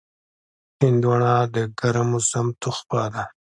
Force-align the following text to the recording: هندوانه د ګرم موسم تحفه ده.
هندوانه 0.81 1.33
د 1.53 1.55
ګرم 1.79 2.07
موسم 2.11 2.47
تحفه 2.61 3.03
ده. 3.13 3.23